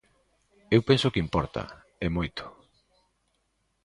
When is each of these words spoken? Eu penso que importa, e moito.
Eu 0.75 0.81
penso 0.89 1.11
que 1.13 1.23
importa, 1.25 1.61
e 2.05 2.07
moito. 2.15 2.43